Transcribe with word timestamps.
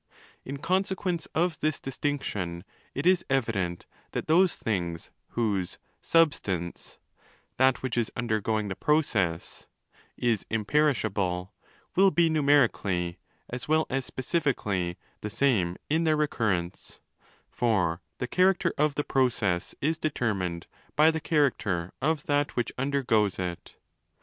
In 0.43 0.57
conse 0.57 0.95
quence 0.95 1.27
of 1.35 1.59
this 1.59 1.79
distinction, 1.79 2.63
it 2.95 3.05
is 3.05 3.23
evident 3.29 3.85
that 4.13 4.25
those 4.25 4.55
things, 4.55 5.11
whose' 5.37 5.77
substance 6.15 6.97
'"—that 7.57 7.83
which 7.83 7.99
is 7.99 8.11
undergoing 8.15 8.67
the 8.67 8.75
process— 8.75 9.67
15 10.15 10.29
is 10.31 10.45
imperishable, 10.49 11.53
will 11.95 12.09
be 12.09 12.31
numerically, 12.31 13.19
as 13.47 13.67
well 13.67 13.85
as 13.91 14.03
specifically, 14.03 14.97
the 15.21 15.29
same 15.29 15.77
in 15.87 16.03
their 16.03 16.17
recurrence: 16.17 16.99
for 17.51 18.01
the 18.17 18.25
character 18.27 18.73
of 18.79 18.95
the 18.95 19.03
pro 19.03 19.29
cess 19.29 19.75
is 19.81 19.99
determined 19.99 20.65
by 20.95 21.11
the 21.11 21.21
character 21.21 21.93
of 22.01 22.23
that 22.25 22.55
which 22.55 22.71
undergoes 22.75 23.37
it. 23.37 23.75